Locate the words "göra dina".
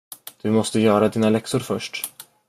0.79-1.29